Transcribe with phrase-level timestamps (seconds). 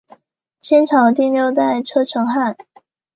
[0.61, 2.57] 清朝第六代车臣汗。